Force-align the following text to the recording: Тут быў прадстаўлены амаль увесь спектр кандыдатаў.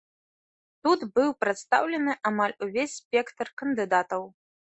Тут 0.87 1.03
быў 1.19 1.29
прадстаўлены 1.41 2.15
амаль 2.31 2.57
увесь 2.67 2.97
спектр 3.01 3.53
кандыдатаў. 3.65 4.21